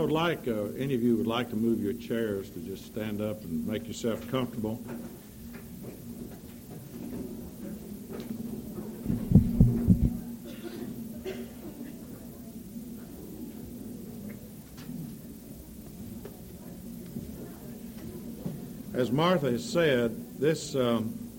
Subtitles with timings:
[0.00, 2.86] I would like, uh, any of you would like to move your chairs to just
[2.86, 4.82] stand up and make yourself comfortable.
[18.94, 21.30] As Martha has said, this, um,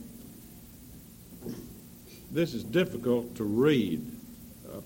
[2.30, 4.06] this is difficult to read.
[4.72, 4.82] Uh,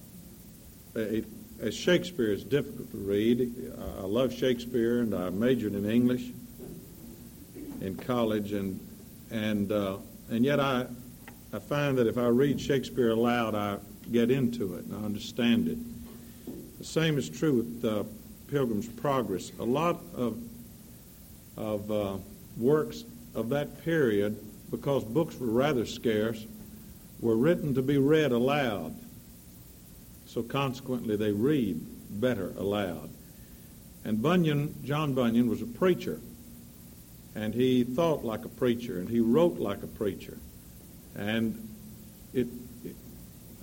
[0.96, 1.26] it,
[1.60, 3.72] as Shakespeare is difficult to read.
[3.78, 6.32] I love Shakespeare, and I majored in English
[7.82, 8.80] in college, and
[9.32, 9.98] and uh,
[10.30, 10.86] and yet I
[11.54, 13.78] I find that if I read Shakespeare aloud, I
[14.12, 15.78] get into it and I understand it.
[16.78, 18.04] The same is true with uh,
[18.48, 19.52] Pilgrim's Progress.
[19.60, 20.38] A lot of
[21.58, 22.18] of uh,
[22.58, 24.38] works of that period,
[24.72, 26.46] because books were rather scarce,
[27.22, 28.96] were written to be read aloud
[30.36, 31.80] so consequently they read
[32.20, 33.10] better aloud.
[34.04, 36.20] And Bunyan, John Bunyan, was a preacher,
[37.36, 40.38] and he thought like a preacher, and he wrote like a preacher.
[41.16, 41.70] And
[42.34, 42.48] it,
[42.84, 42.98] it,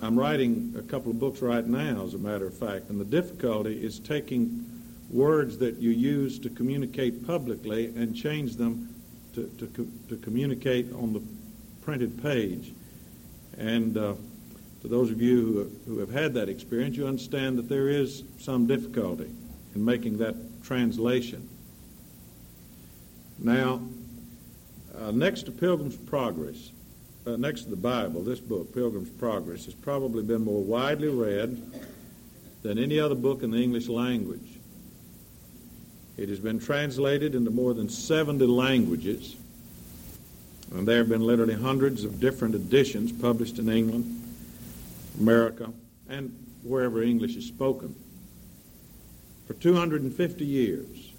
[0.01, 3.05] I'm writing a couple of books right now, as a matter of fact, and the
[3.05, 4.65] difficulty is taking
[5.11, 8.95] words that you use to communicate publicly and change them
[9.35, 11.21] to, to, to communicate on the
[11.83, 12.73] printed page.
[13.59, 14.15] And uh,
[14.83, 18.23] to those of you who, who have had that experience, you understand that there is
[18.37, 19.31] some difficulty
[19.73, 21.49] in making that translation.
[23.39, 23.81] Now,
[24.99, 26.71] uh, next to Pilgrim's Progress,
[27.25, 31.61] uh, next to the Bible, this book, Pilgrim's Progress, has probably been more widely read
[32.61, 34.59] than any other book in the English language.
[36.17, 39.37] It has been translated into more than 70 languages,
[40.73, 44.22] and there have been literally hundreds of different editions published in England
[45.19, 45.71] America,
[46.09, 46.33] and
[46.63, 47.95] wherever English is spoken.
[49.47, 51.11] For 250 years,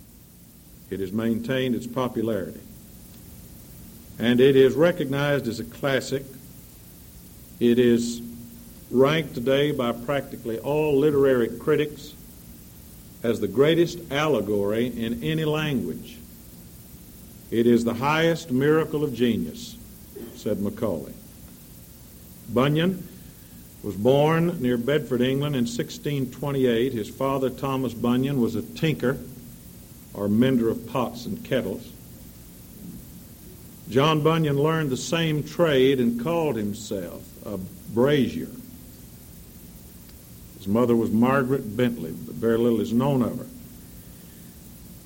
[0.91, 2.61] it has maintained its popularity.
[4.19, 6.25] And it is recognized as a classic.
[7.61, 8.23] It is
[8.91, 12.15] ranked today by practically all literary critics
[13.23, 16.19] as the greatest allegory in any language.
[17.51, 19.77] It is the highest miracle of genius,
[20.37, 21.15] said Macaulay.
[22.53, 23.09] Bunyan
[23.85, 26.95] was born near Bedford, England in 1628.
[26.95, 29.19] His father, Thomas Bunyan, was a tinker
[30.15, 31.91] or mender of pots and kettles.
[33.91, 37.59] John Bunyan learned the same trade and called himself a
[37.93, 38.49] brazier.
[40.57, 43.47] His mother was Margaret Bentley, but very little is known of her.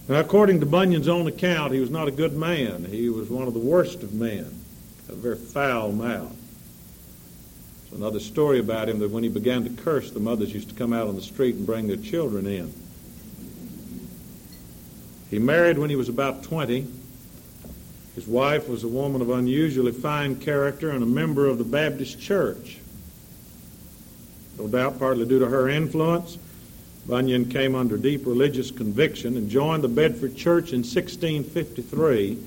[0.07, 2.85] Now, according to Bunyan's own account, he was not a good man.
[2.85, 4.61] He was one of the worst of men,
[5.09, 6.38] a very foul mouth.
[7.91, 10.75] There's another story about him that when he began to curse, the mothers used to
[10.75, 12.73] come out on the street and bring their children in.
[15.31, 16.87] He married when he was about 20.
[18.15, 22.21] His wife was a woman of unusually fine character and a member of the Baptist
[22.21, 22.79] church.
[24.59, 26.37] No doubt, partly due to her influence,
[27.07, 32.39] Bunyan came under deep religious conviction and joined the Bedford Church in 1653,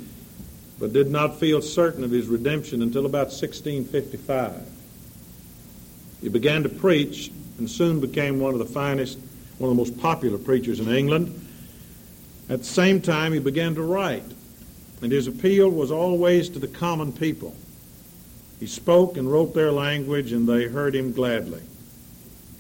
[0.78, 4.81] but did not feel certain of his redemption until about 1655.
[6.22, 9.20] He began to preach and soon became one of the finest,
[9.58, 11.38] one of the most popular preachers in England.
[12.50, 14.26] At the same time, he began to write,
[15.02, 17.56] and his appeal was always to the common people.
[18.60, 21.62] He spoke and wrote their language, and they heard him gladly.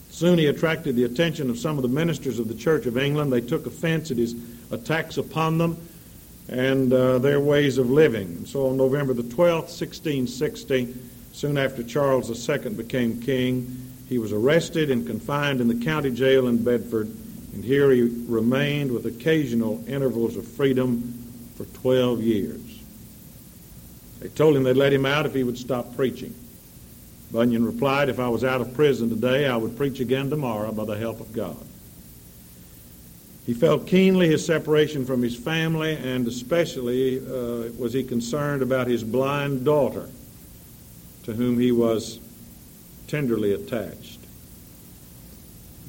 [0.10, 3.32] Soon he attracted the attention of some of the ministers of the Church of England.
[3.32, 4.36] They took offense at his
[4.70, 5.78] attacks upon them
[6.50, 8.28] and uh, their ways of living.
[8.28, 10.94] And so on November the 12th, 1660,
[11.34, 16.48] Soon after Charles II became king, he was arrested and confined in the county jail
[16.48, 17.08] in Bedford,
[17.54, 21.14] and here he remained with occasional intervals of freedom
[21.56, 22.60] for 12 years.
[24.20, 26.36] They told him they'd let him out if he would stop preaching.
[27.32, 30.84] Bunyan replied, If I was out of prison today, I would preach again tomorrow by
[30.84, 31.66] the help of God.
[33.46, 38.88] He felt keenly his separation from his family, and especially uh, was he concerned about
[38.88, 40.10] his blind daughter
[41.24, 42.20] to whom he was
[43.08, 44.20] tenderly attached.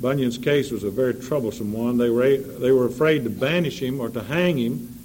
[0.00, 1.96] Bunyan's case was a very troublesome one.
[1.96, 4.98] They were, they were afraid to banish him or to hang him.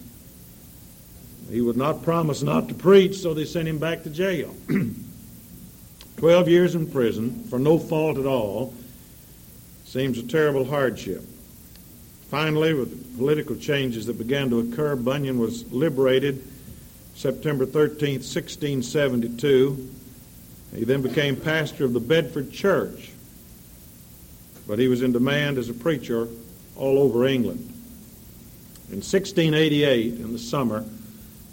[1.51, 4.55] He would not promise not to preach, so they sent him back to jail.
[6.17, 8.73] Twelve years in prison for no fault at all
[9.85, 11.23] seems a terrible hardship.
[12.29, 16.43] Finally, with political changes that began to occur, Bunyan was liberated
[17.15, 19.96] September 13, 1672
[20.77, 23.11] he then became pastor of the Bedford Church,
[24.67, 26.27] but he was in demand as a preacher
[26.75, 27.73] all over England.
[28.89, 30.85] In 1688, in the summer,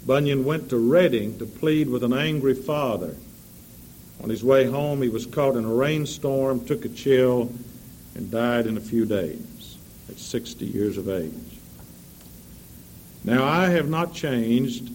[0.05, 3.15] Bunyan went to Reading to plead with an angry father.
[4.21, 7.51] On his way home, he was caught in a rainstorm, took a chill,
[8.13, 9.77] and died in a few days
[10.07, 11.31] at 60 years of age.
[13.23, 14.91] Now, I have not changed,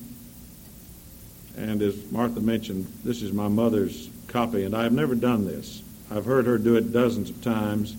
[1.61, 5.83] and as Martha mentioned, this is my mother's copy, and I have never done this.
[6.11, 7.95] I've heard her do it dozens of times,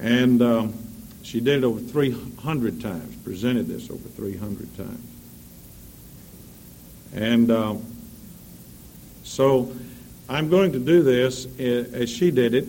[0.00, 0.74] and um,
[1.22, 5.06] she did it over 300 times, presented this over 300 times.
[7.14, 7.84] And um,
[9.24, 9.70] so
[10.26, 12.66] I'm going to do this as she did it.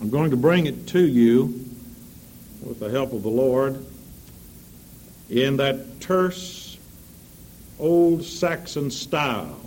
[0.00, 1.46] I'm going to bring it to you
[2.62, 3.84] with the help of the Lord
[5.28, 6.61] in that terse,
[7.82, 9.60] old Saxon style,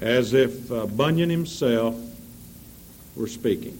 [0.00, 1.96] as if uh, Bunyan himself
[3.16, 3.78] were speaking.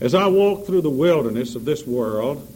[0.00, 2.46] As I walked through the wilderness of this world,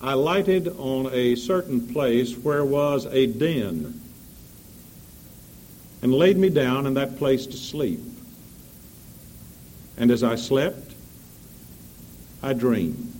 [0.00, 4.00] I lighted on a certain place where was a den
[6.02, 8.00] and laid me down in that place to sleep.
[9.96, 10.83] And as I slept,
[12.44, 13.10] I dreamed.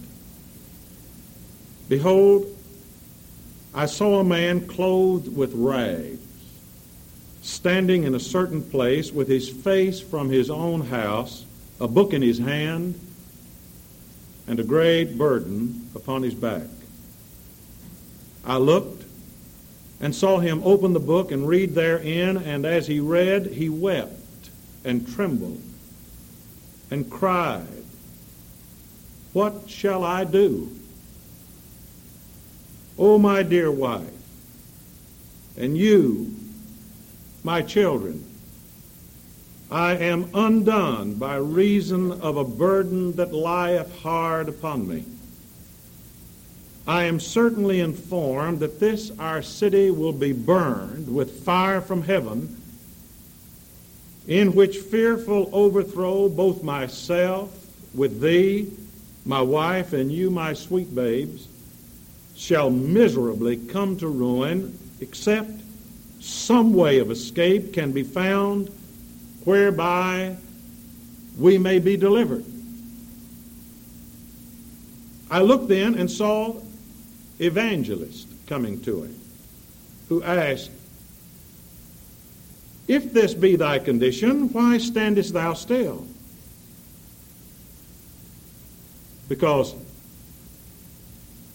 [1.88, 2.46] Behold,
[3.74, 6.20] I saw a man clothed with rags,
[7.40, 11.46] standing in a certain place with his face from his own house
[11.80, 13.00] a book in his hand,
[14.46, 16.68] and a great burden upon his back.
[18.44, 19.06] I looked
[20.02, 24.50] and saw him open the book and read therein, and as he read, he wept
[24.84, 25.62] and trembled
[26.90, 27.83] and cried,
[29.34, 30.70] What shall I do?
[32.96, 34.08] O my dear wife,
[35.56, 36.32] and you,
[37.42, 38.24] my children,
[39.72, 45.04] I am undone by reason of a burden that lieth hard upon me.
[46.86, 52.56] I am certainly informed that this our city will be burned with fire from heaven,
[54.28, 57.52] in which fearful overthrow both myself
[57.94, 58.70] with thee,
[59.24, 61.48] my wife, and you, my sweet babes,
[62.36, 65.50] shall miserably come to ruin, except
[66.20, 68.70] some way of escape can be found
[69.44, 70.36] whereby
[71.38, 72.44] we may be delivered.
[75.30, 76.56] I looked then and saw
[77.38, 79.20] evangelist coming to him,
[80.08, 80.70] who asked,
[82.86, 86.06] If this be thy condition, why standest thou still?
[89.34, 89.74] Because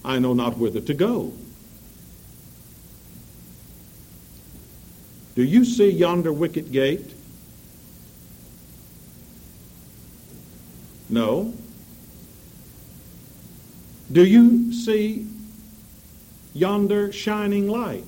[0.04, 1.31] I know not whither to go.
[5.36, 7.14] Do you see yonder wicket gate?
[11.08, 11.54] No.
[14.12, 15.25] Do you see
[16.54, 18.04] yonder shining light?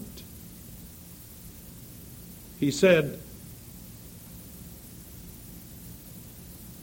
[2.60, 3.22] He said,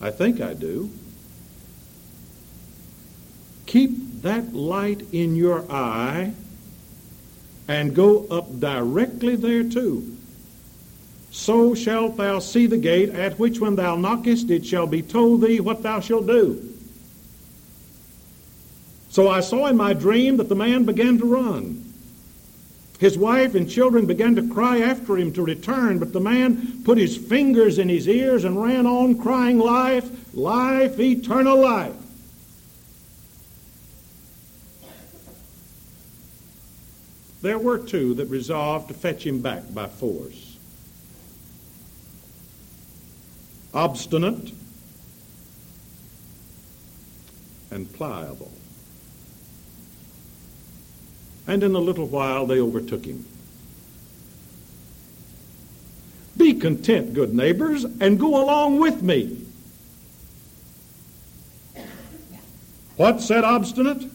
[0.01, 0.91] I think I do.
[3.69, 6.33] Keep that light in your eye
[7.69, 10.03] and go up directly thereto
[11.31, 15.43] so shalt thou see the gate, at which when thou knockest it shall be told
[15.43, 16.75] thee what thou shalt do.
[19.11, 21.85] So I saw in my dream that the man began to run.
[22.99, 26.99] His wife and children began to cry after him to return, but the man put
[26.99, 31.95] his fingers in his ears and ran on, crying, Life, life, eternal life.
[37.43, 40.49] There were two that resolved to fetch him back by force.
[43.75, 44.53] obstinate,
[47.71, 48.51] and pliable.
[51.47, 53.25] And in a little while they overtook him.
[56.37, 59.45] Be content, good neighbors, and go along with me.
[62.97, 64.11] What said obstinate?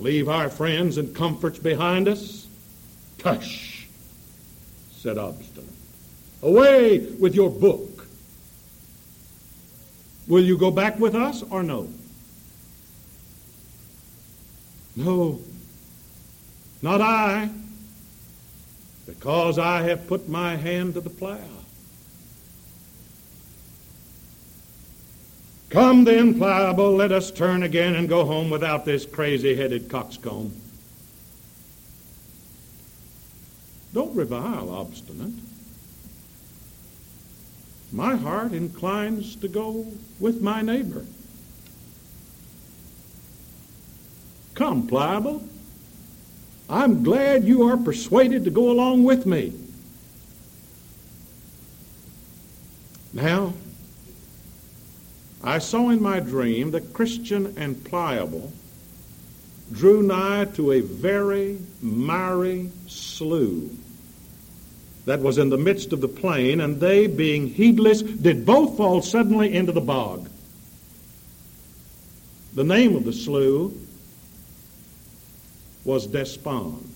[0.00, 2.46] Leave our friends and comforts behind us?
[3.18, 3.84] Tush,
[4.92, 5.68] said obstinate.
[6.42, 8.06] Away with your book.
[10.26, 11.88] Will you go back with us or no?
[14.96, 15.40] No,
[16.80, 17.50] not I,
[19.06, 21.38] because I have put my hand to the plow.
[25.70, 30.52] Come then, pliable, let us turn again and go home without this crazy headed coxcomb.
[33.94, 35.32] Don't revile obstinate.
[37.92, 39.86] my heart inclines to go
[40.18, 41.04] with my neighbor.
[44.54, 45.42] Come, Pliable.
[46.68, 49.52] I'm glad you are persuaded to go along with me.
[53.12, 53.54] Now,
[55.42, 58.52] I saw in my dream that Christian and Pliable
[59.72, 63.70] drew nigh to a very miry slough
[65.06, 69.00] that was in the midst of the plain, and they, being heedless, did both fall
[69.00, 70.28] suddenly into the bog.
[72.54, 73.72] The name of the slough
[75.84, 76.86] was Despond.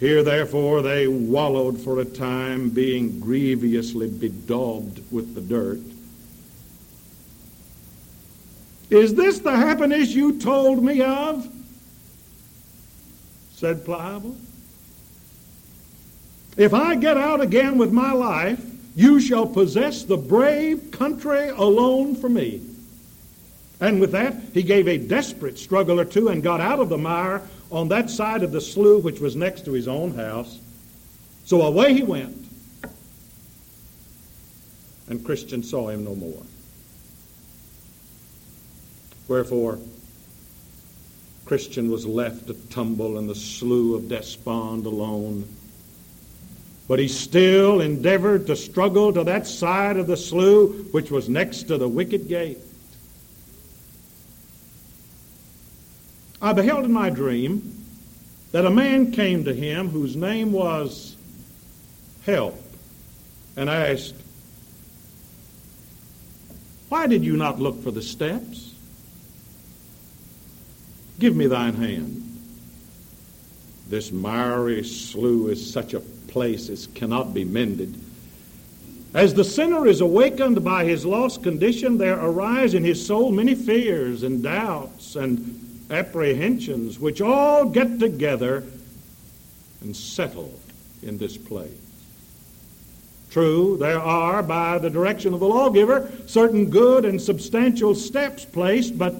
[0.00, 5.80] Here, therefore, they wallowed for a time, being grievously bedaubed with the dirt.
[8.90, 11.48] Is this the happiness you told me of?
[13.52, 14.36] said Pliable.
[16.56, 18.60] If I get out again with my life,
[18.96, 22.60] you shall possess the brave country alone for me.
[23.80, 26.98] And with that, he gave a desperate struggle or two and got out of the
[26.98, 30.58] mire on that side of the slough which was next to his own house.
[31.44, 32.36] So away he went.
[35.08, 36.42] And Christian saw him no more.
[39.30, 39.78] Wherefore,
[41.44, 45.48] Christian was left to tumble in the slough of despond alone.
[46.88, 51.68] But he still endeavored to struggle to that side of the slough which was next
[51.68, 52.58] to the wicket gate.
[56.42, 57.86] I beheld in my dream
[58.50, 61.14] that a man came to him whose name was
[62.26, 62.60] Help,
[63.56, 64.16] and asked,
[66.88, 68.69] Why did you not look for the steps?
[71.20, 72.16] Give me thine hand.
[73.90, 77.94] This miry slough is such a place as cannot be mended.
[79.12, 83.54] As the sinner is awakened by his lost condition, there arise in his soul many
[83.54, 88.64] fears and doubts and apprehensions, which all get together
[89.82, 90.58] and settle
[91.02, 91.70] in this place.
[93.30, 98.96] True, there are, by the direction of the lawgiver, certain good and substantial steps placed,
[98.96, 99.14] but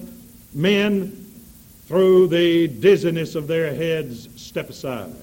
[0.53, 1.20] men
[1.91, 5.13] through the dizziness of their heads, step aside.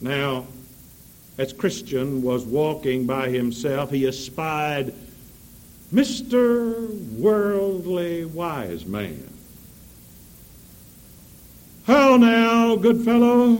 [0.00, 0.46] Now,
[1.36, 4.94] as Christian was walking by himself, he espied
[5.92, 6.88] Mr.
[7.18, 9.28] Worldly Wise Man.
[11.86, 13.56] How now, good fellow?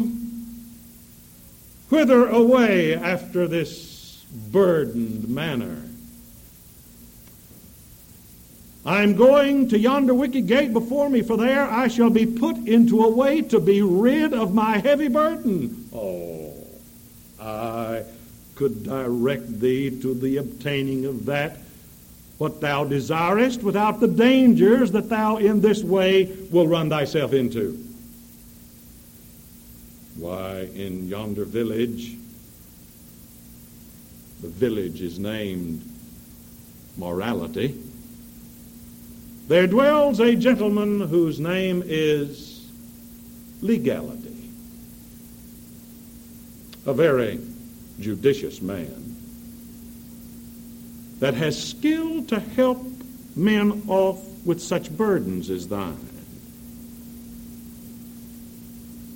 [1.91, 5.88] Whither away after this burdened manner?
[8.89, 12.57] I am going to yonder wicket gate before me, for there I shall be put
[12.57, 15.91] into a way to be rid of my heavy burden.
[15.93, 16.55] Oh,
[17.39, 18.05] I
[18.55, 21.59] could direct thee to the obtaining of that
[22.39, 27.79] what thou desirest without the dangers that thou in this way will run thyself into.
[30.17, 32.17] Why, in yonder village,
[34.41, 35.83] the village is named
[36.97, 37.79] Morality
[39.49, 42.71] there dwells a gentleman whose name is
[43.63, 44.37] legality.
[46.85, 47.41] A very
[47.99, 49.17] judicious man
[51.19, 52.79] that has skill to help
[53.35, 55.97] men off with such burdens as thine.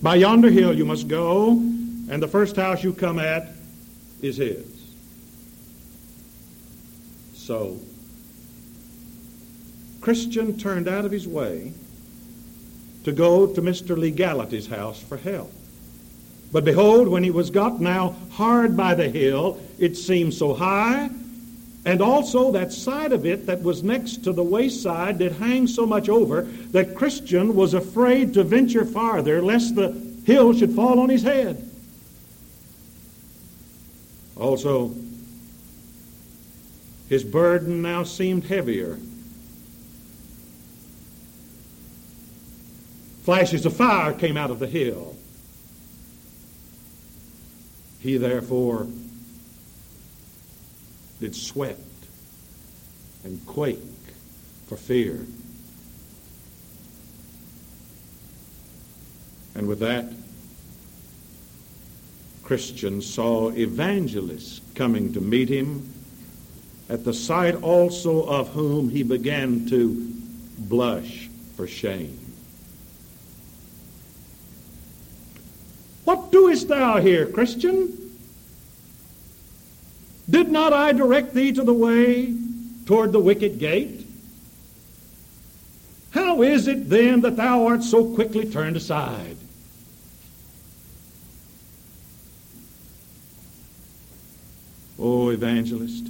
[0.03, 3.49] By yonder hill you must go, and the first house you come at
[4.21, 4.67] is his.
[7.35, 7.79] So
[10.03, 11.73] Christian turned out of his way
[13.05, 13.97] to go to Mr.
[13.97, 15.53] Legality's house for help.
[16.51, 21.09] But behold, when he was got now hard by the hill, it seemed so high,
[21.85, 25.87] and also that side of it that was next to the wayside did hang so
[25.87, 26.43] much over
[26.73, 29.93] that Christian was afraid to venture farther lest the
[30.27, 31.69] hill should fall on his head.
[34.37, 34.93] Also,
[37.09, 38.99] his burden now seemed heavier
[43.23, 45.17] Flashes of fire came out of the hill.
[48.01, 48.89] He therefore
[51.21, 51.79] did sweat
[53.23, 53.79] and quake
[54.67, 55.25] for fear.
[59.55, 60.07] And with that,
[62.43, 65.89] Christian saw evangelists coming to meet him,
[66.89, 70.13] at the sight also of whom he began to
[70.59, 72.19] blush for shame.
[76.05, 76.33] What
[76.63, 77.99] doest thou here, Christian?
[80.29, 82.35] Did not I direct thee to the way
[82.87, 84.07] toward the wicket gate?
[86.13, 89.37] How is it then that thou art so quickly turned aside?
[94.99, 96.07] Oh, evangelist,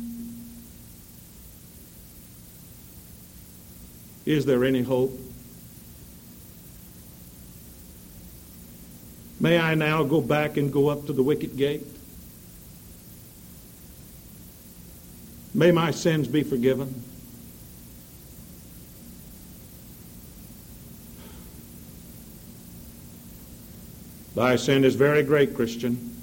[4.26, 5.18] is there any hope?
[9.42, 11.84] May I now go back and go up to the wicket gate?
[15.52, 17.02] May my sins be forgiven.
[24.36, 26.16] Thy sin is very great, Christian.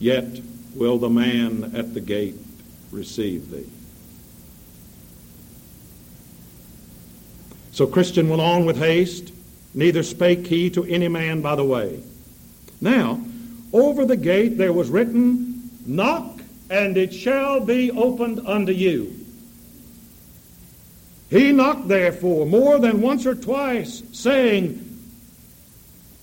[0.00, 0.40] Yet
[0.74, 2.34] will the man at the gate
[2.90, 3.70] receive thee.
[7.70, 9.32] So Christian went on with haste,
[9.78, 12.02] neither spake he to any man by the way.
[12.80, 13.20] Now,
[13.72, 19.14] over the gate there was written, Knock, and it shall be opened unto you.
[21.30, 24.84] He knocked, therefore, more than once or twice, saying,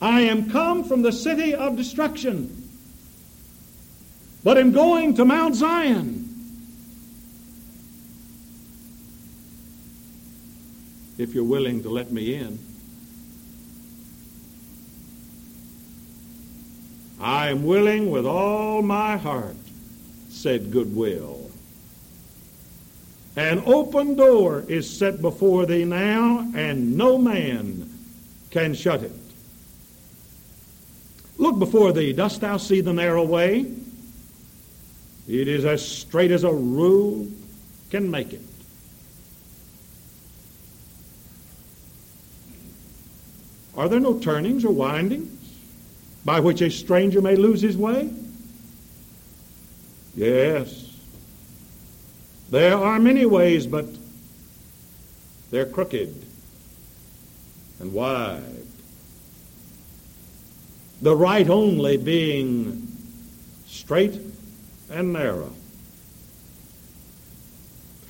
[0.02, 2.70] I am come from the city of destruction,
[4.44, 6.24] but am going to Mount Zion.
[11.18, 12.60] If you're willing to let me in,
[17.25, 19.55] I am willing with all my heart,
[20.29, 21.50] said Goodwill.
[23.36, 27.89] An open door is set before thee now, and no man
[28.51, 29.12] can shut it.
[31.39, 32.13] Look before thee.
[32.13, 33.74] Dost thou see the narrow way?
[35.27, 37.27] It is as straight as a rule
[37.89, 38.41] can make it.
[43.75, 45.35] Are there no turnings or windings?
[46.25, 48.11] By which a stranger may lose his way?
[50.16, 50.92] Yes.
[52.50, 53.85] There are many ways, but
[55.51, 56.25] they're crooked
[57.79, 58.42] and wide.
[61.01, 62.88] The right only being
[63.68, 64.20] straight
[64.90, 65.53] and narrow.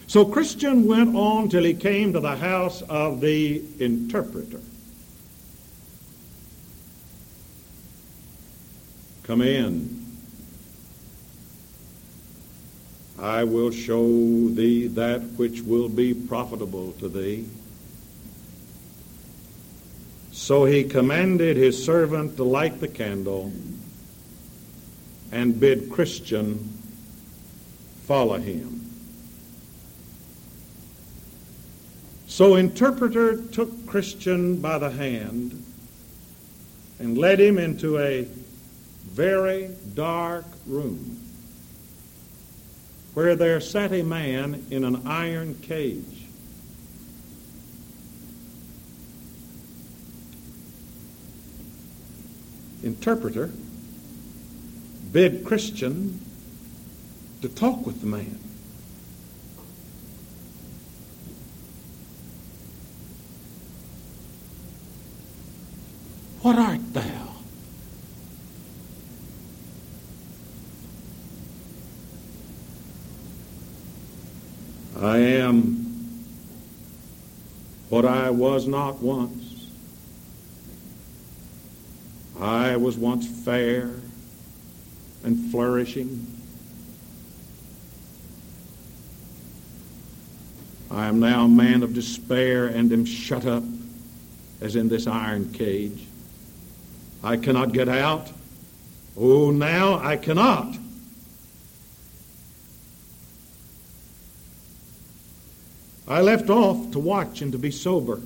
[0.07, 4.61] So Christian went on till he came to the house of the interpreter.
[9.25, 10.05] Come in.
[13.17, 14.05] I will show
[14.49, 17.47] thee that which will be profitable to thee.
[20.31, 23.51] So he commanded his servant to light the candle
[25.31, 26.59] and bid Christian
[28.03, 28.87] follow him.
[32.27, 35.65] So interpreter took Christian by the hand
[36.99, 38.27] and led him into a
[39.15, 41.21] very dark room
[43.13, 46.25] where there sat a man in an iron cage.
[52.83, 53.51] Interpreter
[55.13, 56.19] bid Christian
[57.41, 58.37] to talk with the man.
[66.41, 67.24] What art thou?
[75.01, 75.85] I am
[77.89, 79.69] what I was not once.
[82.39, 83.91] I was once fair
[85.23, 86.27] and flourishing.
[90.89, 93.63] I am now a man of despair and am shut up
[94.61, 96.07] as in this iron cage.
[97.23, 98.31] I cannot get out.
[99.17, 100.77] Oh, now I cannot.
[106.07, 108.21] I left off to watch and to be sober.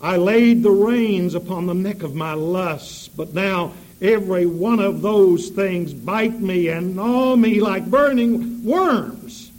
[0.00, 5.02] I laid the reins upon the neck of my lusts, but now every one of
[5.02, 9.50] those things bite me and gnaw me like burning worms.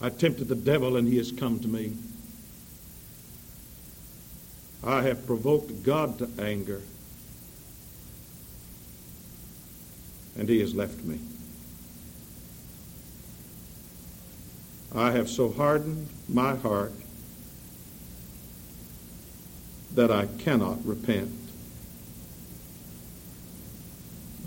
[0.00, 1.92] I tempted the devil and he has come to me.
[4.84, 6.82] I have provoked God to anger.
[10.38, 11.18] And he has left me.
[14.94, 16.92] I have so hardened my heart
[19.94, 21.30] that I cannot repent.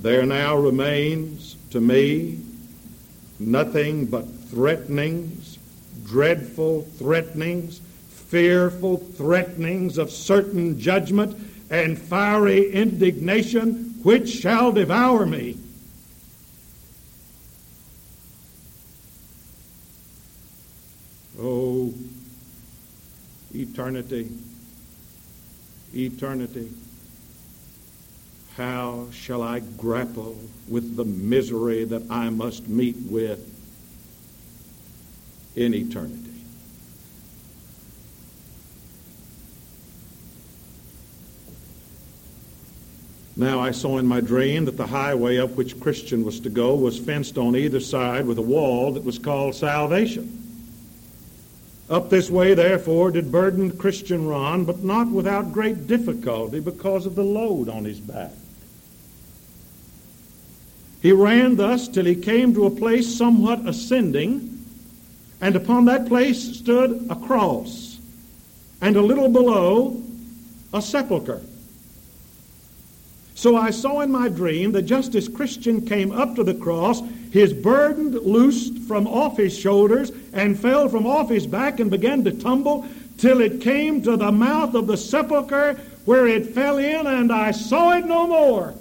[0.02, 2.40] There now remains to me
[3.40, 5.58] nothing but threatenings,
[6.06, 11.36] dreadful threatenings, fearful threatenings of certain judgment
[11.70, 15.58] and fiery indignation which shall devour me.
[21.40, 21.94] Oh,
[23.56, 24.30] eternity,
[25.94, 26.72] eternity.
[28.58, 30.38] How shall I grapple
[30.70, 33.52] with the misery that I must meet with
[35.56, 36.26] in eternity?
[43.38, 46.74] Now I saw in my dream that the highway up which Christian was to go
[46.76, 50.45] was fenced on either side with a wall that was called salvation.
[51.90, 57.14] Up this way, therefore, did burdened Christian run, but not without great difficulty because of
[57.14, 58.32] the load on his back.
[61.02, 64.66] He ran thus till he came to a place somewhat ascending,
[65.40, 68.00] and upon that place stood a cross,
[68.82, 70.02] and a little below
[70.74, 71.42] a sepulchre.
[73.36, 77.02] So I saw in my dream that just as Christian came up to the cross,
[77.36, 82.24] his burden loosed from off his shoulders and fell from off his back and began
[82.24, 85.74] to tumble till it came to the mouth of the sepulchre
[86.06, 88.74] where it fell in, and I saw it no more.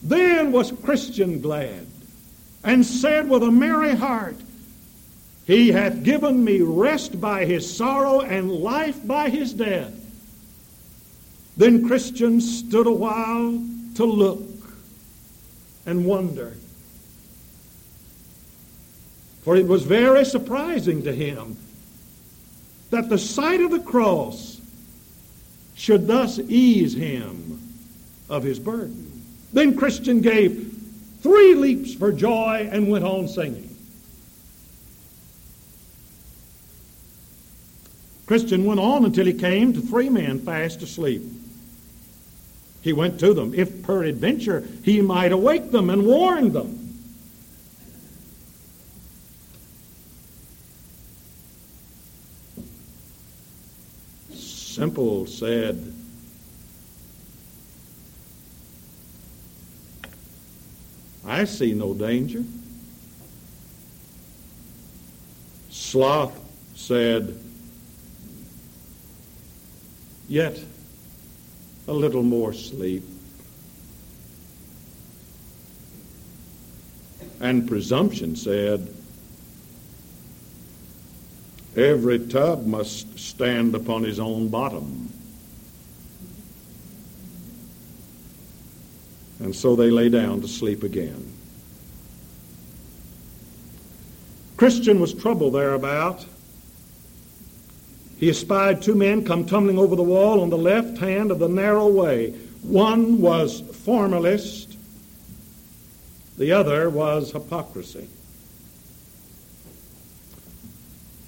[0.00, 1.84] Then was Christian glad,
[2.62, 4.36] and said with a merry heart,
[5.44, 9.92] He hath given me rest by his sorrow and life by his death.
[11.56, 13.60] Then Christian stood a while
[13.96, 14.47] to look
[15.88, 16.52] and wonder.
[19.42, 21.56] For it was very surprising to him
[22.90, 24.60] that the sight of the cross
[25.74, 27.58] should thus ease him
[28.28, 29.24] of his burden.
[29.54, 30.76] Then Christian gave
[31.22, 33.74] three leaps for joy and went on singing.
[38.26, 41.22] Christian went on until he came to three men fast asleep.
[42.82, 46.84] He went to them, if peradventure he might awake them and warn them.
[54.32, 55.92] Simple said,
[61.26, 62.44] I see no danger.
[65.70, 66.38] Sloth
[66.74, 67.38] said,
[70.28, 70.60] Yet
[71.88, 73.02] a little more sleep.
[77.40, 78.94] And presumption said,
[81.76, 85.12] Every tub must stand upon his own bottom.
[89.40, 91.32] And so they lay down to sleep again.
[94.56, 96.26] Christian was troubled thereabout.
[98.18, 101.48] He espied two men come tumbling over the wall on the left hand of the
[101.48, 102.32] narrow way.
[102.62, 104.76] One was formalist,
[106.36, 108.08] the other was hypocrisy.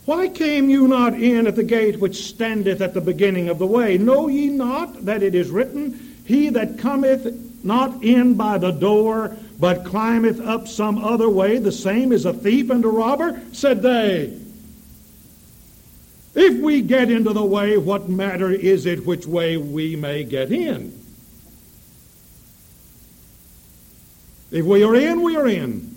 [0.05, 3.66] Why came you not in at the gate which standeth at the beginning of the
[3.66, 3.96] way?
[3.96, 9.37] Know ye not that it is written, He that cometh not in by the door,
[9.61, 13.40] but climbeth up some other way, the same is a thief and a robber?
[13.53, 14.39] Said they.
[16.35, 20.53] If we get into the way, what matter is it which way we may get
[20.53, 20.97] in?
[24.51, 25.95] If we are in, we are in.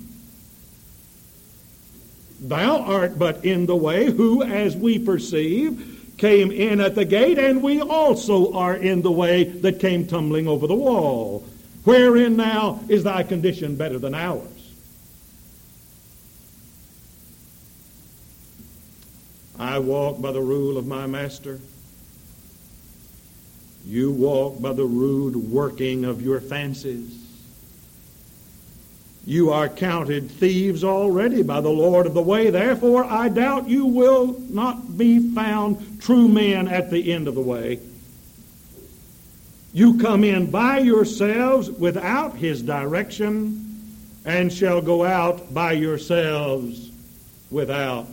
[2.40, 7.40] Thou art but in the way, who, as we perceive, came in at the gate,
[7.40, 11.46] and we also are in the way that came tumbling over the wall.
[11.84, 14.53] Wherein now is thy condition better than ours?
[19.64, 21.58] I walk by the rule of my master.
[23.86, 27.18] You walk by the rude working of your fancies.
[29.26, 32.50] You are counted thieves already by the Lord of the way.
[32.50, 37.42] Therefore, I doubt you will not be found true men at the end of the
[37.42, 37.80] way.
[39.72, 43.82] You come in by yourselves without his direction,
[44.26, 46.92] and shall go out by yourselves
[47.50, 48.08] without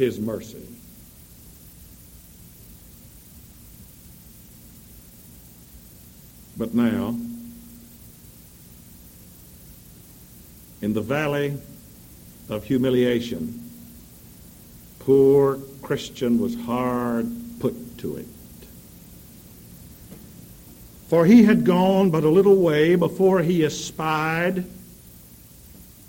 [0.00, 0.66] his mercy.
[6.56, 7.14] But now,
[10.80, 11.54] in the valley
[12.48, 13.70] of humiliation,
[15.00, 18.26] poor Christian was hard put to it.
[21.08, 24.64] For he had gone but a little way before he espied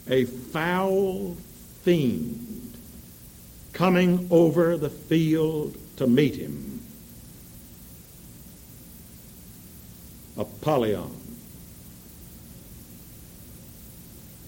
[0.09, 1.35] a foul
[1.83, 2.40] fiend
[3.81, 6.79] coming over the field to meet him.
[10.37, 11.09] Apollyon.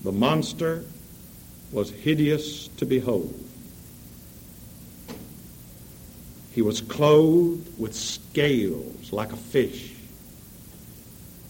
[0.03, 0.83] The monster
[1.71, 3.33] was hideous to behold.
[6.51, 9.95] He was clothed with scales like a fish.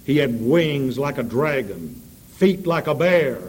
[0.05, 3.39] He had wings like a dragon, feet like a bear,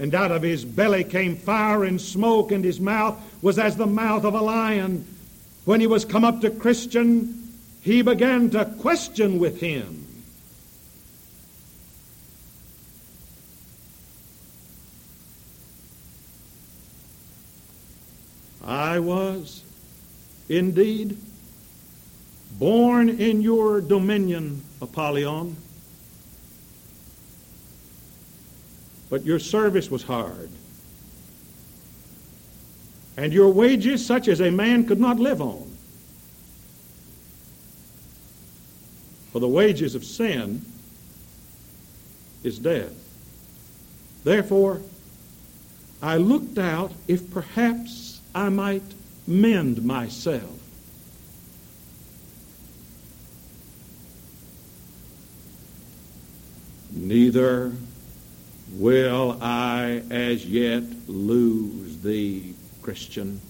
[0.00, 3.86] and out of his belly came fire and smoke, and his mouth was as the
[3.86, 5.06] mouth of a lion.
[5.66, 7.48] When he was come up to Christian,
[7.80, 10.04] he began to question with him.
[18.64, 19.62] I was
[20.48, 21.16] indeed
[22.58, 25.56] born in your dominion, Apollyon.
[29.08, 30.50] But your service was hard,
[33.16, 35.70] and your wages such as a man could not live on.
[39.32, 40.64] For the wages of sin
[42.42, 42.92] is death.
[44.24, 44.80] Therefore,
[46.02, 48.82] I looked out if perhaps I might
[49.26, 50.60] mend myself.
[56.92, 57.72] Neither
[58.72, 62.55] will I as yet lose thee,
[62.86, 63.40] Christian.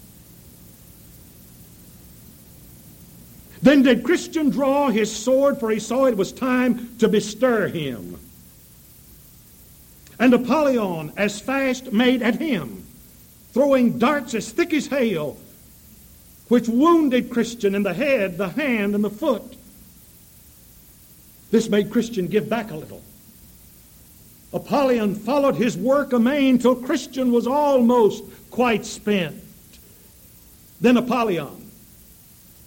[3.61, 8.19] Then did Christian draw his sword, for he saw it was time to bestir him.
[10.19, 12.87] And Apollyon as fast made at him,
[13.53, 15.37] throwing darts as thick as hail,
[16.49, 19.55] which wounded Christian in the head, the hand, and the foot.
[21.51, 23.03] This made Christian give back a little.
[24.57, 29.37] Apollyon followed his work amain till Christian was almost quite spent.
[30.81, 31.71] Then Apollyon,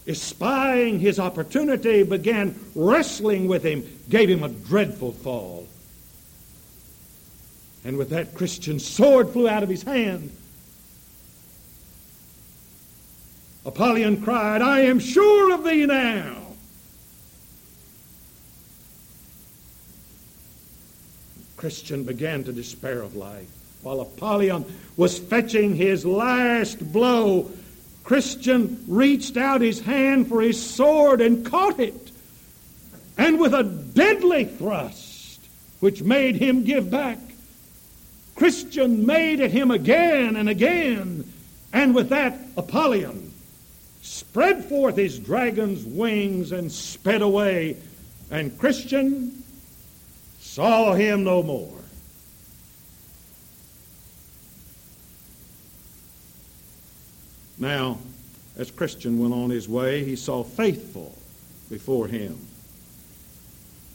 [0.06, 5.68] espying his opportunity, began wrestling with him, gave him a dreadful fall.
[7.84, 10.32] And with that, Christian's sword flew out of his hand.
[13.66, 16.39] Apollyon cried, I am sure of thee now.
[21.60, 23.50] Christian began to despair of life.
[23.82, 24.64] While Apollyon
[24.96, 27.52] was fetching his last blow,
[28.06, 32.12] Christian reached out his hand for his sword and caught it.
[33.18, 35.42] And with a deadly thrust,
[35.82, 37.20] which made him give back,
[38.36, 41.30] Christian made at him again and again.
[41.74, 43.34] And with that, Apollyon
[44.02, 47.76] spread forth his dragon's wings and sped away.
[48.32, 49.44] And Christian
[50.50, 51.78] saw him no more.
[57.60, 58.00] Now,
[58.58, 61.16] as Christian went on his way, he saw faithful
[61.70, 62.40] before him.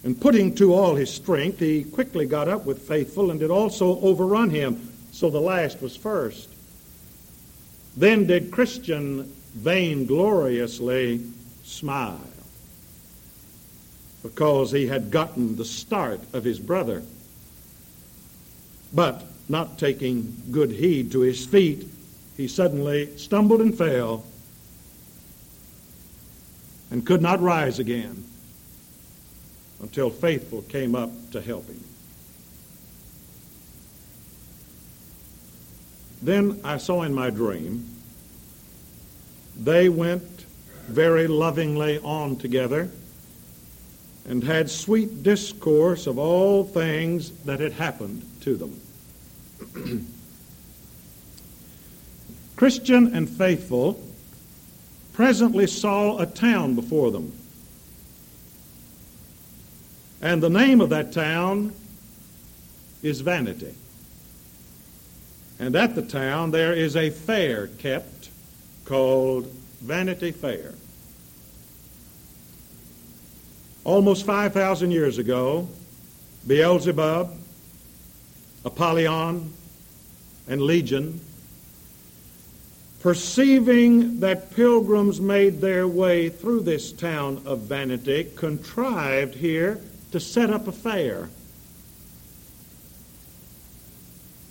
[0.05, 3.99] And putting to all his strength, he quickly got up with faithful and did also
[4.01, 4.93] overrun him.
[5.11, 6.49] So the last was first.
[7.97, 9.25] Then did Christian
[9.59, 11.29] vaingloriously
[11.65, 12.21] smile
[14.25, 17.03] because he had gotten the start of his brother.
[18.91, 21.87] But not taking good heed to his feet,
[22.35, 24.25] he suddenly stumbled and fell
[26.91, 28.25] and could not rise again
[29.81, 31.85] until Faithful came up to help him.
[36.23, 37.91] Then I saw in my dream
[39.55, 40.47] they went
[40.89, 42.91] very lovingly on together
[44.27, 48.81] and had sweet discourse of all things that had happened to them.
[52.57, 54.01] Christian and faithful
[55.13, 57.33] presently saw a town before them.
[60.23, 61.75] And the name of that town
[63.03, 63.75] is Vanity.
[65.59, 68.31] And at the town there is a fair kept
[68.85, 69.47] called
[69.83, 70.75] Vanity Fair.
[73.85, 75.69] Almost 5,000 years ago,
[76.47, 77.31] Beelzebub,
[78.65, 79.53] Apollyon,
[80.49, 81.21] and Legion,
[83.01, 89.79] perceiving that pilgrims made their way through this town of vanity, contrived here
[90.13, 91.29] to set up a fair.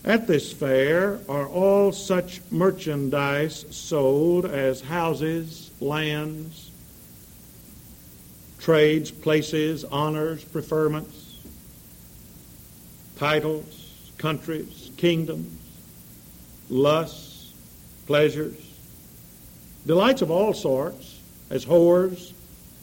[0.05, 6.69] At this fair are all such merchandise sold as houses, lands,
[8.63, 11.36] trades, places, honors, preferments,
[13.17, 15.60] titles, countries, kingdoms,
[16.69, 17.52] lusts,
[18.08, 18.56] pleasures,
[19.86, 22.32] delights of all sorts, as whores,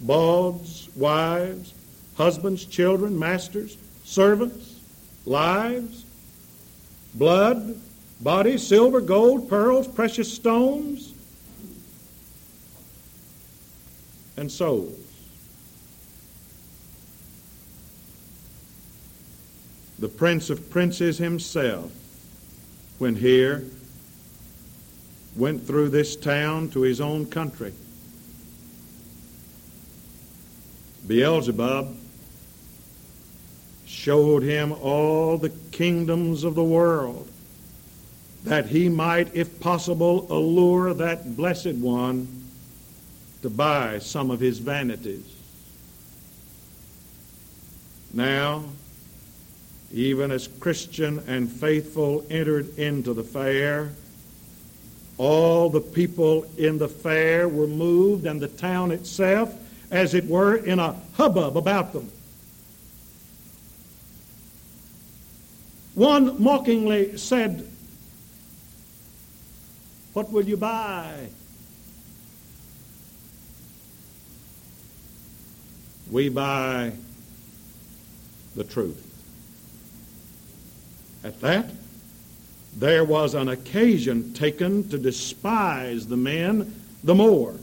[0.03, 1.73] bawds, wives,
[2.15, 4.81] husbands, children, masters, servants,
[5.25, 6.05] lives,
[7.15, 7.75] blood,
[8.21, 11.15] body, silver, gold, pearls, precious stones,
[14.37, 15.00] and souls.
[20.01, 21.93] The Prince of Princes himself,
[22.99, 23.65] when here,
[25.37, 27.75] went through this town to his own country.
[31.07, 31.95] Beelzebub
[33.87, 37.29] showed him all the kingdoms of the world,
[38.45, 42.27] that he might, if possible, allure that blessed one
[43.43, 45.27] to buy some of his vanities.
[48.15, 48.65] Now,
[49.93, 53.91] even as Christian and faithful entered into the fair,
[55.19, 59.55] all the people in the fair were moved, and the town itself,
[59.91, 62.11] as it were, in a hubbub about them.
[65.95, 67.69] One mockingly said,
[70.13, 71.29] What will you buy?
[76.11, 76.93] We buy
[78.57, 79.10] the truth.
[81.23, 81.71] At that,
[82.77, 87.55] there was an occasion taken to despise the men the more.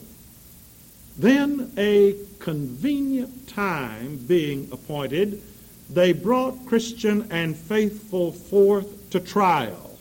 [1.18, 5.42] Then, a convenient time being appointed,
[5.90, 9.98] they brought Christian and faithful forth to trial.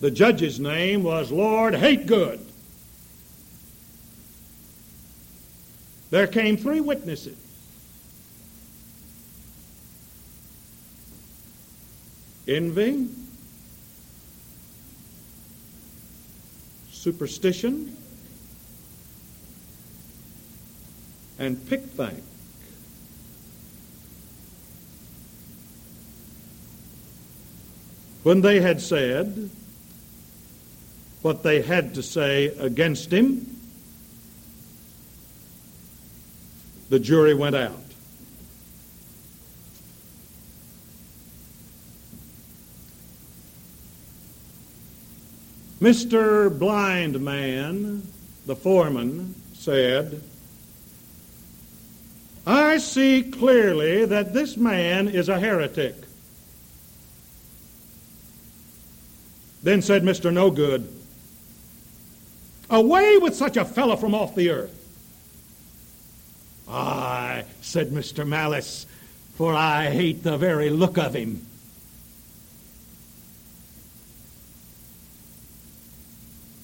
[0.00, 2.40] The judge's name was Lord Hategood.
[6.10, 7.36] There came three witnesses.
[12.48, 13.06] Envy,
[16.90, 17.94] superstition,
[21.38, 22.22] and pickthank.
[28.22, 29.50] When they had said
[31.20, 33.58] what they had to say against him,
[36.88, 37.87] the jury went out.
[45.80, 46.56] Mr.
[46.56, 48.06] Blind Man,
[48.46, 50.22] the foreman, said,
[52.46, 55.94] I see clearly that this man is a heretic.
[59.62, 60.32] Then said Mr.
[60.32, 60.88] No Good,
[62.70, 64.74] Away with such a fellow from off the earth.
[66.68, 68.26] Aye, said Mr.
[68.26, 68.84] Malice,
[69.36, 71.46] for I hate the very look of him.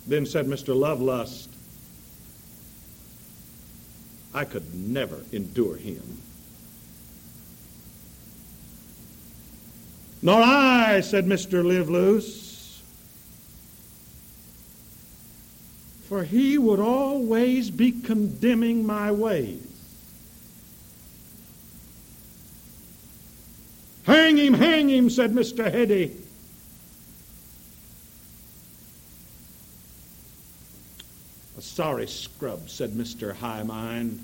[0.06, 0.76] Then said Mr.
[0.76, 1.48] Lovelust,
[4.34, 6.02] I could never endure him.
[10.22, 11.64] Nor I, said Mr.
[11.64, 12.82] Live Loose,
[16.08, 19.60] for he would always be condemning my ways.
[24.04, 25.70] Hang him, hang him, said Mr.
[25.70, 26.14] Heady.
[31.74, 33.34] Sorry scrub, said Mr.
[33.34, 34.22] High Mind.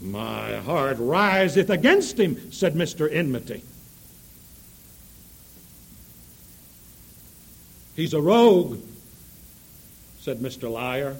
[0.00, 3.08] My heart riseth against him, said Mr.
[3.10, 3.62] Enmity.
[7.94, 8.80] He's a rogue,
[10.18, 10.68] said Mr.
[10.68, 11.14] Liar.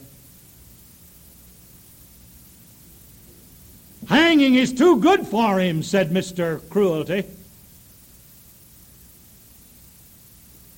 [4.09, 6.69] Hanging is too good for him, said Mr.
[6.69, 7.25] Cruelty.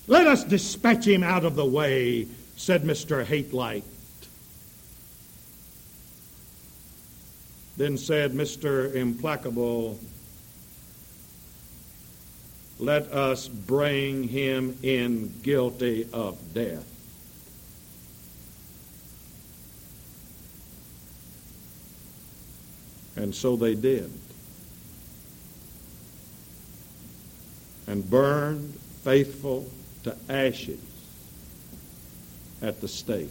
[0.07, 3.25] Let us dispatch him out of the way, said Mr.
[3.25, 3.83] Hatelight.
[7.77, 8.95] Then said Mr.
[8.95, 9.99] Implacable,
[12.79, 16.91] Let us bring him in guilty of death.
[23.17, 24.13] And so they did.
[27.87, 29.69] And burned faithful
[30.05, 30.94] to ashes
[32.65, 33.31] at the stake.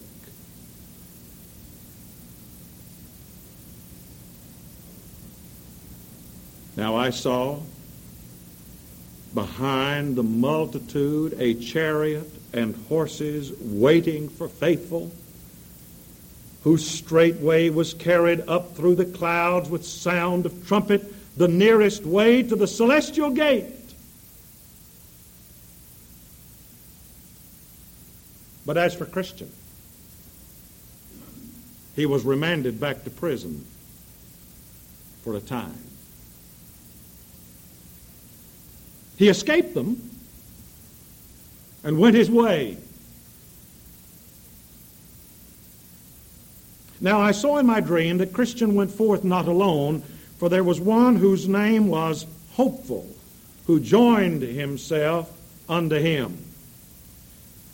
[6.78, 7.60] Now I saw
[9.34, 15.12] behind the multitude a chariot and horses waiting for faithful
[16.64, 21.04] who straightway was carried up through the clouds with sound of trumpet,
[21.38, 23.66] the nearest way to the celestial gate.
[28.66, 29.52] But as for Christian,
[31.96, 33.66] he was remanded back to prison
[35.24, 35.84] for a time.
[39.18, 40.10] He escaped them
[41.84, 42.78] and went his way.
[47.00, 50.02] Now I saw in my dream that Christian went forth not alone,
[50.38, 53.08] for there was one whose name was Hopeful,
[53.66, 55.32] who joined himself
[55.68, 56.38] unto him.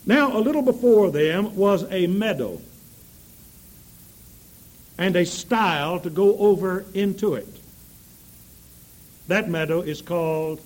[0.06, 2.62] Now, a little before them was a meadow
[4.98, 7.48] and a stile to go over into it.
[9.28, 10.60] That meadow is called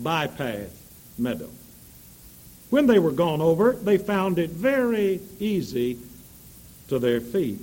[0.00, 0.70] Bypath
[1.18, 1.50] Meadow.
[2.70, 5.98] When they were gone over, they found it very easy
[6.88, 7.60] to their feet.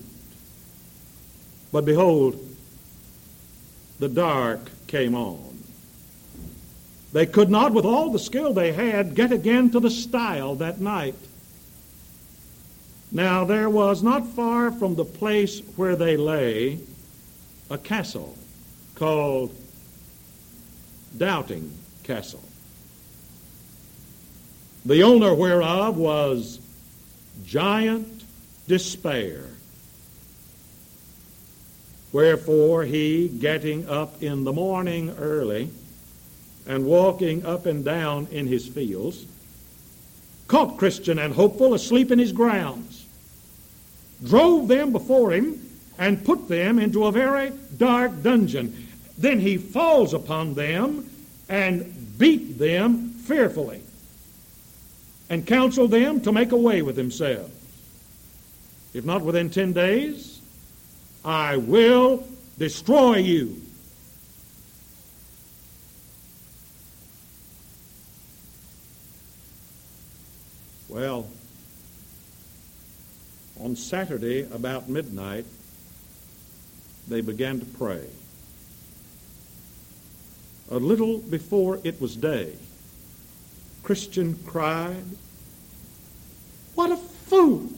[1.72, 2.40] But behold,
[4.00, 5.53] the dark came on.
[7.14, 10.82] They could not, with all the skill they had, get again to the stile that
[10.82, 11.16] night.
[13.12, 16.80] Now there was not far from the place where they lay
[17.70, 18.36] a castle
[18.96, 19.56] called
[21.16, 21.72] Doubting
[22.04, 22.44] Castle,
[24.86, 26.60] the owner whereof was
[27.46, 28.24] Giant
[28.68, 29.46] Despair.
[32.12, 35.70] Wherefore he, getting up in the morning early,
[36.68, 39.26] and walking up and down in his fields,
[40.48, 43.06] caught Christian and Hopeful asleep in his grounds,
[44.24, 45.60] drove them before him,
[45.98, 48.88] and put them into a very dark dungeon.
[49.18, 51.10] Then he falls upon them
[51.50, 53.82] and beat them fearfully,
[55.30, 57.52] and counseled them to make away with themselves.
[58.94, 60.40] If not within ten days,
[61.26, 63.62] I will destroy you.
[70.94, 71.28] Well,
[73.60, 75.46] on Saturday about midnight,
[77.08, 78.06] they began to pray.
[80.70, 82.54] A little before it was day,
[83.82, 85.04] Christian cried,
[86.76, 87.70] What a fool!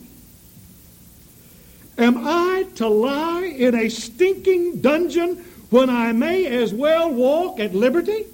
[1.98, 5.38] Am I to lie in a stinking dungeon
[5.70, 8.26] when I may as well walk at liberty?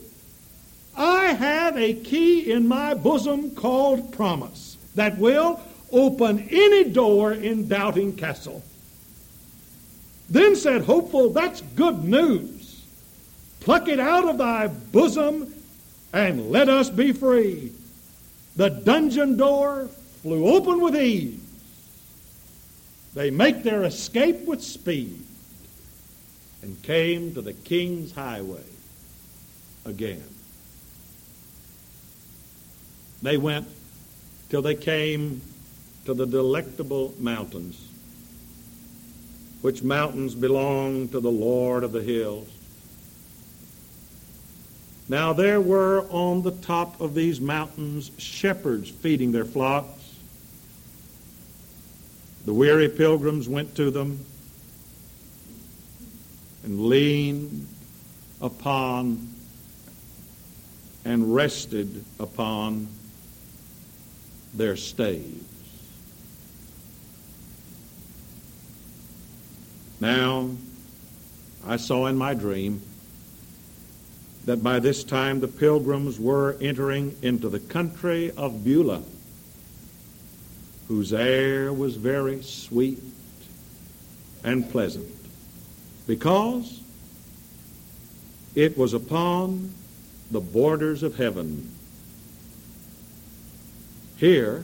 [0.97, 5.59] I have a key in my bosom called promise that will
[5.91, 8.63] open any door in Doubting Castle.
[10.29, 12.85] Then said Hopeful, That's good news.
[13.59, 15.53] Pluck it out of thy bosom
[16.13, 17.71] and let us be free.
[18.55, 19.89] The dungeon door
[20.21, 21.39] flew open with ease.
[23.13, 25.23] They make their escape with speed
[26.61, 28.63] and came to the king's highway
[29.85, 30.23] again.
[33.21, 33.67] They went
[34.51, 35.41] till they came
[36.03, 37.87] to the delectable mountains,
[39.61, 42.49] which mountains belong to the Lord of the hills.
[45.07, 50.19] Now there were on the top of these mountains shepherds feeding their flocks.
[52.43, 54.25] The weary pilgrims went to them
[56.65, 57.69] and leaned
[58.41, 59.29] upon
[61.05, 62.89] and rested upon
[64.53, 65.45] their staves.
[69.99, 70.49] Now,
[71.65, 72.81] I saw in my dream
[74.45, 79.03] that by this time the pilgrims were entering into the country of Beulah,
[80.87, 82.99] whose air was very sweet
[84.43, 85.07] and pleasant,
[86.07, 86.81] because
[88.55, 89.71] it was upon
[90.31, 91.71] the borders of heaven
[94.21, 94.63] here,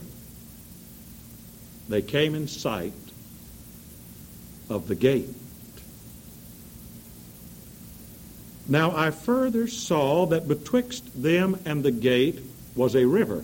[1.90, 2.94] they came in sight
[4.70, 5.30] of the gate.
[8.68, 12.40] Now I further saw that betwixt them and the gate
[12.76, 13.44] was a river,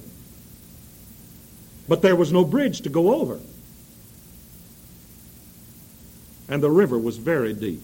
[1.88, 3.40] but there was no bridge to go over.
[6.48, 7.82] And the river was very deep.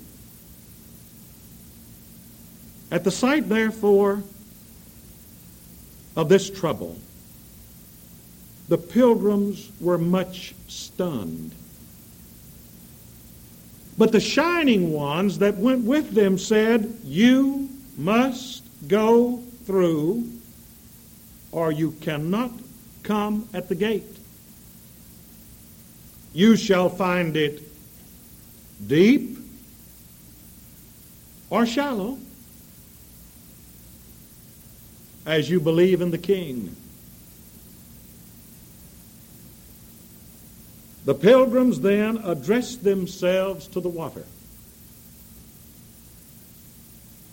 [2.91, 4.21] At the sight, therefore,
[6.15, 6.95] of this trouble,
[8.69, 11.53] the pilgrims were much stunned.
[13.97, 17.67] But the shining ones that went with them said, You
[17.97, 20.29] must go through,
[21.51, 22.51] or you cannot
[23.03, 24.05] come at the gate.
[26.31, 27.63] You shall find it
[28.87, 29.37] deep
[31.49, 32.19] or shallow,
[35.25, 36.75] as you believe in the King.
[41.09, 44.25] The pilgrims then addressed themselves to the water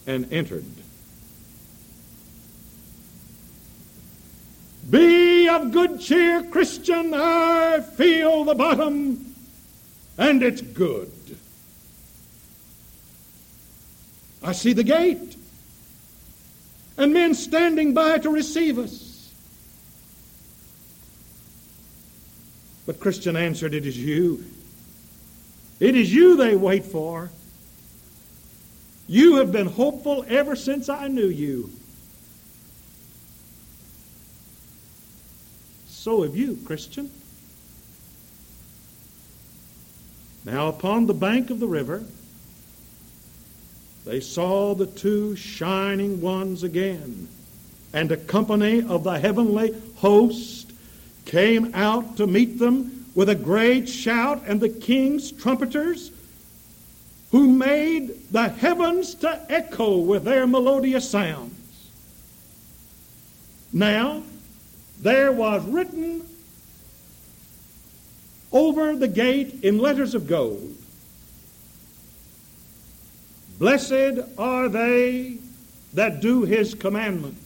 [0.07, 0.64] and entered.
[4.89, 9.35] Be of good cheer, Christian, I feel the bottom,
[10.16, 11.12] and it's good.
[14.43, 15.37] I see the gate,
[16.97, 19.06] and men standing by to receive us.
[22.87, 24.45] But Christian answered, It is you.
[25.80, 27.30] It is you they wait for.
[29.09, 31.70] You have been hopeful ever since I knew you.
[35.89, 37.11] So have you, Christian.
[40.45, 42.05] Now, upon the bank of the river,
[44.05, 47.26] they saw the two shining ones again,
[47.93, 50.66] and a company of the heavenly host
[51.27, 56.11] came out to meet them with a great shout, and the king's trumpeters,
[57.31, 61.53] who made the heavens to echo with their melodious sounds.
[63.72, 64.22] Now,
[65.01, 66.27] there was written
[68.53, 70.74] over the gate in letters of gold
[73.59, 75.39] Blessed are they
[75.95, 77.41] that do his commandments,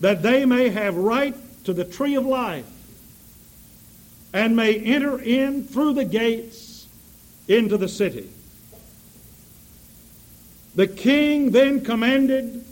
[0.00, 1.34] that they may have right
[1.70, 2.66] to the tree of life
[4.32, 6.88] and may enter in through the gates
[7.46, 8.28] into the city.
[10.74, 12.64] The king then commanded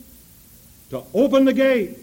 [0.91, 1.99] to open the gate.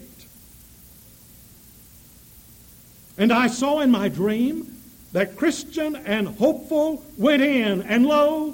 [3.17, 4.81] And I saw in my dream
[5.11, 8.53] that Christian and hopeful went in, and lo,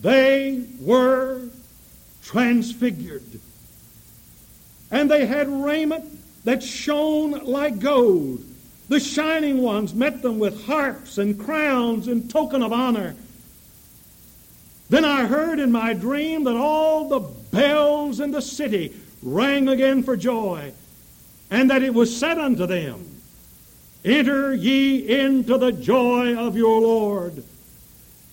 [0.00, 1.42] they were
[2.22, 3.40] transfigured.
[4.92, 6.15] And they had raiment
[6.46, 8.40] that shone like gold.
[8.88, 13.16] The shining ones met them with harps and crowns in token of honor.
[14.88, 17.18] Then I heard in my dream that all the
[17.50, 18.94] bells in the city
[19.24, 20.72] rang again for joy,
[21.50, 23.04] and that it was said unto them,
[24.04, 27.42] Enter ye into the joy of your Lord.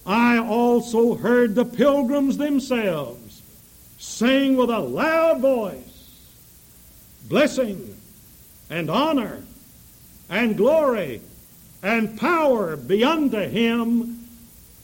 [0.06, 3.42] I also heard the pilgrims themselves
[3.98, 5.80] sing with a loud voice,
[7.28, 7.94] Blessing
[8.74, 9.40] and honor
[10.32, 11.22] and glory
[11.84, 14.28] and power be unto him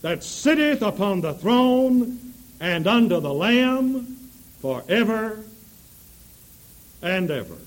[0.03, 2.19] that sitteth upon the throne
[2.59, 4.15] and unto the Lamb
[4.61, 5.43] forever
[7.01, 7.57] and ever.